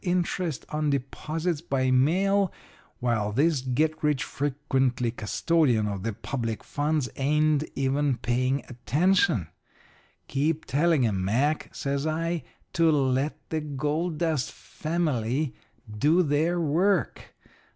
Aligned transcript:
interest 0.03 0.65
on 0.69 0.89
deposits 0.89 1.61
by 1.61 1.91
mail, 1.91 2.51
while 2.99 3.31
this 3.33 3.61
get 3.61 4.01
rich 4.01 4.23
frequently 4.23 5.11
custodian 5.11 5.85
of 5.87 6.01
the 6.01 6.11
public 6.11 6.63
funds 6.63 7.07
ain't 7.17 7.63
even 7.75 8.17
paying 8.17 8.65
attention. 8.67 9.47
Keep 10.27 10.65
telling 10.65 11.05
'em, 11.05 11.23
Mac,' 11.23 11.69
says 11.71 12.07
I, 12.07 12.41
'to 12.73 12.89
let 12.91 13.37
the 13.51 13.61
gold 13.61 14.17
dust 14.17 14.51
family 14.51 15.53
do 15.99 16.23
their 16.23 16.59
work. 16.59 17.35